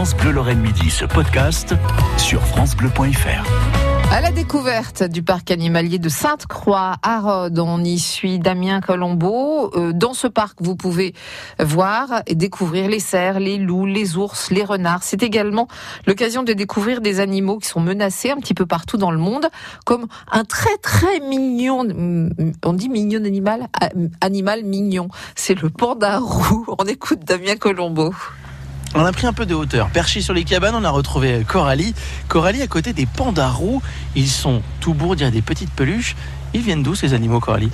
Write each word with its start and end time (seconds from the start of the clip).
France 0.00 0.16
Bleu 0.16 0.30
Lorraine 0.30 0.60
Midi, 0.60 0.88
ce 0.88 1.04
podcast 1.04 1.74
sur 2.16 2.40
francebleu.fr. 2.40 4.10
À 4.10 4.22
la 4.22 4.30
découverte 4.30 5.02
du 5.02 5.22
parc 5.22 5.50
animalier 5.50 5.98
de 5.98 6.08
Sainte-Croix 6.08 6.94
à 7.02 7.20
Rhodes, 7.20 7.58
on 7.58 7.84
y 7.84 7.98
suit 7.98 8.38
Damien 8.38 8.80
Colombo. 8.80 9.70
Euh, 9.76 9.92
dans 9.92 10.14
ce 10.14 10.26
parc, 10.26 10.56
vous 10.62 10.74
pouvez 10.74 11.12
voir 11.58 12.22
et 12.26 12.34
découvrir 12.34 12.88
les 12.88 12.98
cerfs, 12.98 13.40
les 13.40 13.58
loups, 13.58 13.84
les 13.84 14.16
ours, 14.16 14.50
les 14.50 14.64
renards. 14.64 15.02
C'est 15.02 15.22
également 15.22 15.68
l'occasion 16.06 16.44
de 16.44 16.54
découvrir 16.54 17.02
des 17.02 17.20
animaux 17.20 17.58
qui 17.58 17.68
sont 17.68 17.80
menacés 17.80 18.30
un 18.30 18.38
petit 18.38 18.54
peu 18.54 18.64
partout 18.64 18.96
dans 18.96 19.10
le 19.10 19.18
monde, 19.18 19.48
comme 19.84 20.06
un 20.32 20.44
très 20.44 20.78
très 20.78 21.20
mignon, 21.20 21.86
on 22.64 22.72
dit 22.72 22.88
mignon 22.88 23.22
animal, 23.22 23.68
animal 24.22 24.64
mignon. 24.64 25.08
C'est 25.34 25.60
le 25.60 25.68
panda 25.68 26.20
roux. 26.20 26.64
On 26.78 26.86
écoute 26.86 27.20
Damien 27.26 27.56
Colombo. 27.56 28.14
On 28.94 29.04
a 29.04 29.12
pris 29.12 29.26
un 29.26 29.32
peu 29.32 29.46
de 29.46 29.54
hauteur. 29.54 29.88
Perché 29.90 30.20
sur 30.20 30.34
les 30.34 30.44
cabanes, 30.44 30.74
on 30.74 30.84
a 30.84 30.90
retrouvé 30.90 31.44
Coralie. 31.46 31.94
Coralie 32.28 32.62
à 32.62 32.66
côté 32.66 32.92
des 32.92 33.06
pandarous. 33.06 33.80
Ils 34.16 34.28
sont 34.28 34.62
tout 34.80 34.94
beaux, 34.94 35.14
il 35.14 35.30
des 35.30 35.42
petites 35.42 35.72
peluches. 35.72 36.16
Ils 36.54 36.62
viennent 36.62 36.82
d'où 36.82 36.94
ces 36.94 37.14
animaux, 37.14 37.38
Coralie? 37.38 37.70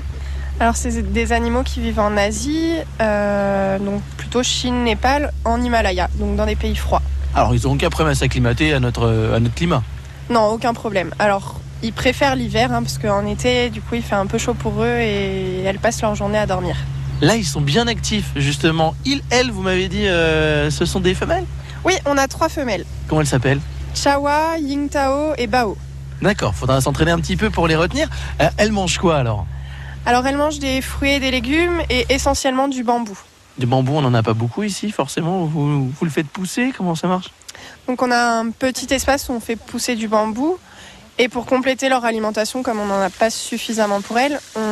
Alors 0.59 0.77
c'est 0.77 1.13
des 1.13 1.33
animaux 1.33 1.63
qui 1.63 1.81
vivent 1.81 2.01
en 2.01 2.17
Asie, 2.17 2.73
euh, 3.03 3.79
donc 3.79 4.01
plutôt 4.17 4.43
Chine, 4.43 4.85
Népal, 4.85 5.33
en 5.45 5.61
Himalaya, 5.61 6.09
donc 6.15 6.37
dans 6.37 6.47
des 6.47 6.57
pays 6.57 6.75
froids. 6.75 7.03
Alors 7.35 7.55
ils 7.55 7.65
n'ont 7.65 7.75
aucun 7.75 7.91
problème 7.91 8.13
à 8.13 8.15
s'acclimater 8.15 8.73
à 8.73 8.81
notre, 8.81 9.35
à 9.35 9.39
notre 9.39 9.55
climat? 9.55 9.83
Non, 10.31 10.47
aucun 10.47 10.73
problème. 10.73 11.15
Alors 11.19 11.61
ils 11.83 11.93
préfèrent 11.93 12.37
l'hiver, 12.37 12.73
hein, 12.73 12.83
parce 12.83 12.97
qu'en 12.97 13.27
été, 13.27 13.69
du 13.69 13.83
coup, 13.83 13.97
il 13.97 14.03
fait 14.03 14.15
un 14.15 14.25
peu 14.25 14.39
chaud 14.39 14.55
pour 14.55 14.83
eux 14.83 14.99
et 14.99 15.63
elles 15.63 15.79
passent 15.79 16.01
leur 16.01 16.15
journée 16.15 16.39
à 16.39 16.47
dormir. 16.47 16.77
Là, 17.23 17.37
ils 17.37 17.47
sont 17.47 17.63
bien 17.63 17.87
actifs, 17.89 18.33
justement. 18.37 18.95
Ils, 19.07 19.23
elles, 19.31 19.51
vous 19.51 19.63
m'avez 19.63 19.89
dit, 19.89 20.07
euh, 20.07 20.71
ce 20.71 20.85
sont 20.85 21.01
des 21.01 21.15
femelles? 21.15 21.47
Oui, 21.83 21.95
on 22.05 22.19
a 22.19 22.29
trois 22.29 22.51
femelles. 22.51 22.85
Comment 23.09 23.23
elles 23.23 23.27
s'appellent? 23.27 23.61
Chawa, 23.95 24.59
Yingtao 24.59 25.33
et 25.39 25.47
Bao. 25.47 25.79
D'accord, 26.21 26.55
faudra 26.55 26.81
s'entraîner 26.81 27.13
un 27.13 27.19
petit 27.19 27.37
peu 27.37 27.49
pour 27.49 27.69
les 27.69 27.77
retenir. 27.77 28.09
Euh, 28.43 28.49
elles 28.59 28.73
mangent 28.73 28.99
quoi 28.99 29.17
alors? 29.17 29.47
Alors, 30.05 30.27
elles 30.27 30.37
mangent 30.37 30.59
des 30.59 30.83
fruits 30.83 31.13
et 31.13 31.21
des 31.21 31.31
légumes 31.31 31.81
et 31.89 32.05
essentiellement 32.11 32.69
du 32.69 32.85
bambou. 32.85 33.19
Du 33.57 33.65
bambou, 33.65 33.95
on 33.95 34.03
n'en 34.03 34.13
a 34.13 34.23
pas 34.23 34.35
beaucoup 34.35 34.63
ici, 34.63 34.91
forcément. 34.91 35.47
Vous, 35.47 35.89
vous 35.89 36.05
le 36.05 36.11
faites 36.11 36.29
pousser? 36.29 36.75
Comment 36.77 36.95
ça 36.95 37.09
marche? 37.09 37.31
Donc, 37.89 38.03
on 38.03 38.11
a 38.11 38.41
un 38.41 38.51
petit 38.51 38.93
espace 38.93 39.31
où 39.31 39.33
on 39.33 39.41
fait 39.41 39.57
pousser 39.57 39.97
du 39.97 40.07
bambou. 40.07 40.59
Et 41.19 41.31
pour 41.31 41.47
compléter 41.47 41.89
leur 41.89 42.05
alimentation, 42.05 42.63
comme 42.63 42.79
on 42.79 42.85
n'en 42.85 43.01
a 43.01 43.09
pas 43.09 43.31
suffisamment 43.31 44.03
pour 44.03 44.19
elles, 44.19 44.39
on 44.55 44.66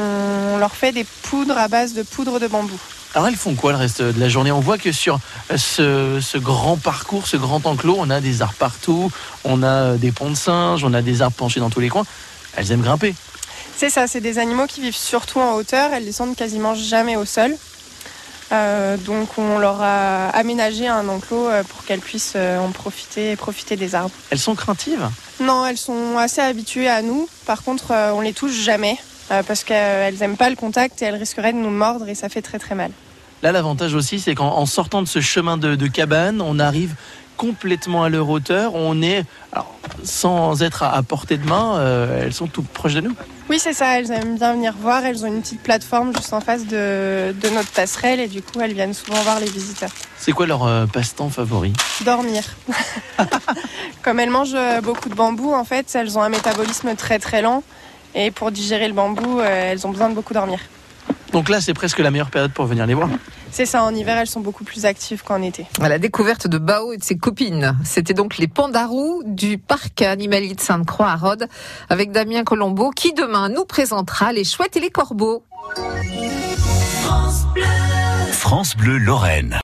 leur 0.64 0.74
fait 0.74 0.92
des 0.92 1.04
poudres 1.04 1.58
à 1.58 1.68
base 1.68 1.92
de 1.92 2.02
poudre 2.02 2.40
de 2.40 2.46
bambou. 2.46 2.78
Alors 3.14 3.28
elles 3.28 3.36
font 3.36 3.54
quoi 3.54 3.72
le 3.72 3.76
reste 3.76 4.00
de 4.00 4.18
la 4.18 4.30
journée? 4.30 4.50
On 4.50 4.60
voit 4.60 4.78
que 4.78 4.92
sur 4.92 5.18
ce, 5.54 6.38
grand 6.38 6.78
parcours, 6.78 7.26
ce 7.26 7.36
grand 7.36 7.66
enclos, 7.66 7.96
on 7.98 8.08
a 8.08 8.22
des 8.22 8.40
arbres 8.40 8.54
partout, 8.58 9.12
on 9.44 9.62
a 9.62 9.96
des 9.96 10.10
ponts 10.10 10.30
de 10.30 10.34
singes, 10.34 10.82
on 10.82 10.94
a 10.94 11.02
des 11.02 11.20
arbres 11.20 11.36
penchés 11.36 11.60
dans 11.60 11.68
tous 11.68 11.80
les 11.80 11.90
coins. 11.90 12.06
Elles 12.56 12.72
aiment 12.72 12.80
grimper. 12.80 13.14
C'est 13.76 13.90
ça, 13.90 14.06
c'est 14.06 14.22
des 14.22 14.38
animaux 14.38 14.66
qui 14.66 14.80
vivent 14.80 14.96
surtout 14.96 15.38
en 15.38 15.52
hauteur, 15.52 15.92
elles 15.92 16.06
descendent 16.06 16.34
quasiment 16.34 16.74
jamais 16.74 17.16
au 17.16 17.26
sol. 17.26 17.54
Euh, 18.52 18.96
donc 18.96 19.36
on 19.36 19.58
leur 19.58 19.82
a 19.82 20.28
aménagé 20.30 20.88
un 20.88 21.06
enclos 21.08 21.48
euh, 21.48 21.62
pour 21.62 21.84
qu'elles 21.84 22.00
puissent 22.00 22.34
euh, 22.36 22.58
en 22.58 22.70
profiter 22.70 23.32
et 23.32 23.36
profiter 23.36 23.76
des 23.76 23.94
arbres. 23.94 24.14
Elles 24.30 24.38
sont 24.38 24.54
craintives? 24.54 25.10
Non, 25.40 25.66
elles 25.66 25.78
sont 25.78 26.16
assez 26.16 26.40
habituées 26.40 26.88
à 26.88 27.02
nous. 27.02 27.28
Par 27.44 27.62
contre, 27.62 27.92
on 28.14 28.22
les 28.22 28.32
touche 28.32 28.54
jamais 28.54 28.96
parce 29.28 29.64
qu'elles 29.64 30.16
n'aiment 30.16 30.36
pas 30.36 30.50
le 30.50 30.56
contact 30.56 31.02
et 31.02 31.06
elles 31.06 31.14
risqueraient 31.16 31.52
de 31.52 31.58
nous 31.58 31.70
mordre 31.70 32.08
et 32.08 32.14
ça 32.14 32.28
fait 32.28 32.42
très 32.42 32.58
très 32.58 32.74
mal. 32.74 32.90
Là, 33.42 33.52
l'avantage 33.52 33.94
aussi, 33.94 34.20
c'est 34.20 34.34
qu'en 34.34 34.64
sortant 34.66 35.02
de 35.02 35.08
ce 35.08 35.20
chemin 35.20 35.58
de, 35.58 35.74
de 35.74 35.86
cabane, 35.86 36.40
on 36.40 36.58
arrive 36.58 36.94
complètement 37.36 38.04
à 38.04 38.08
leur 38.08 38.28
hauteur. 38.30 38.74
On 38.74 39.02
est, 39.02 39.24
sans 40.02 40.62
être 40.62 40.82
à, 40.82 41.02
portée 41.02 41.36
de 41.36 41.46
main, 41.46 41.80
elles 42.20 42.32
sont 42.32 42.46
toutes 42.46 42.68
proches 42.68 42.94
de 42.94 43.02
nous. 43.02 43.14
Oui, 43.50 43.58
c'est 43.58 43.74
ça. 43.74 43.98
Elles 43.98 44.10
aiment 44.10 44.36
bien 44.36 44.54
venir 44.54 44.74
voir. 44.78 45.04
Elles 45.04 45.24
ont 45.24 45.28
une 45.28 45.42
petite 45.42 45.62
plateforme 45.62 46.14
juste 46.16 46.32
en 46.32 46.40
face 46.40 46.66
de, 46.66 47.34
notre 47.52 47.70
passerelle 47.70 48.20
et 48.20 48.28
du 48.28 48.40
coup, 48.40 48.60
elles 48.60 48.72
viennent 48.72 48.94
souvent 48.94 49.20
voir 49.22 49.38
les 49.38 49.50
visiteurs. 49.50 49.90
C'est 50.16 50.32
quoi 50.32 50.46
leur 50.46 50.64
euh, 50.64 50.86
passe-temps 50.86 51.28
favori? 51.28 51.72
Dormir. 52.04 52.42
Comme 54.02 54.20
elles 54.20 54.30
mangent 54.30 54.54
euh, 54.54 54.80
beaucoup 54.80 55.10
de 55.10 55.14
bambou, 55.14 55.52
en 55.52 55.64
fait, 55.64 55.94
elles 55.94 56.16
ont 56.16 56.22
un 56.22 56.30
métabolisme 56.30 56.94
très 56.96 57.18
très 57.18 57.42
lent 57.42 57.62
et 58.14 58.30
pour 58.30 58.50
digérer 58.50 58.88
le 58.88 58.94
bambou, 58.94 59.40
euh, 59.40 59.72
elles 59.72 59.86
ont 59.86 59.90
besoin 59.90 60.08
de 60.08 60.14
beaucoup 60.14 60.34
dormir. 60.34 60.60
Donc 61.32 61.48
là, 61.48 61.60
c'est 61.60 61.74
presque 61.74 61.98
la 61.98 62.10
meilleure 62.12 62.30
période 62.30 62.52
pour 62.52 62.66
venir 62.66 62.86
les 62.86 62.94
voir. 62.94 63.08
C'est 63.50 63.66
ça, 63.66 63.82
en 63.82 63.94
hiver, 63.94 64.16
elles 64.16 64.28
sont 64.28 64.40
beaucoup 64.40 64.64
plus 64.64 64.84
actives 64.84 65.22
qu'en 65.24 65.42
été. 65.42 65.66
À 65.80 65.88
la 65.88 65.98
découverte 65.98 66.46
de 66.46 66.58
Bao 66.58 66.92
et 66.92 66.96
de 66.96 67.04
ses 67.04 67.16
copines. 67.16 67.76
C'était 67.84 68.14
donc 68.14 68.38
les 68.38 68.48
pandarous 68.48 69.22
du 69.24 69.58
parc 69.58 70.02
animalier 70.02 70.54
de 70.54 70.60
Sainte-Croix 70.60 71.08
à 71.08 71.16
Rhodes 71.16 71.48
avec 71.88 72.12
Damien 72.12 72.44
Colombo 72.44 72.90
qui 72.90 73.12
demain 73.12 73.48
nous 73.48 73.64
présentera 73.64 74.32
les 74.32 74.44
chouettes 74.44 74.76
et 74.76 74.80
les 74.80 74.90
corbeaux. 74.90 75.44
France 77.02 77.46
Bleu, 77.52 77.64
France 78.30 78.76
Bleu 78.76 78.98
Lorraine. 78.98 79.52